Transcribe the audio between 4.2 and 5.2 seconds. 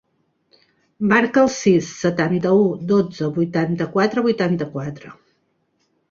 vuitanta-quatre.